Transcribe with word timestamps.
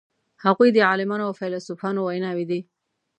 هغوی 0.45 0.69
د 0.73 0.77
عالمانو 0.89 1.27
او 1.27 1.33
فیلسوفانو 1.39 1.99
ویناوی 2.03 2.45
دي. 2.51 2.59